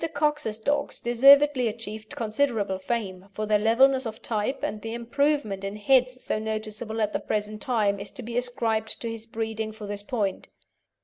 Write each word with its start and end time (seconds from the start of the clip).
Cox's 0.15 0.57
dogs 0.57 0.99
deservedly 0.99 1.67
achieved 1.67 2.15
considerable 2.15 2.79
fame 2.79 3.27
for 3.33 3.45
their 3.45 3.59
levelness 3.59 4.07
of 4.07 4.19
type, 4.23 4.63
and 4.63 4.81
the 4.81 4.95
improvement 4.95 5.63
in 5.63 5.75
heads 5.75 6.23
so 6.23 6.39
noticeable 6.39 7.01
at 7.01 7.13
the 7.13 7.19
present 7.19 7.61
time 7.61 7.99
is 7.99 8.09
to 8.13 8.23
be 8.23 8.35
ascribed 8.35 8.99
to 9.01 9.09
his 9.11 9.27
breeding 9.27 9.71
for 9.71 9.85
this 9.85 10.01
point. 10.01 10.47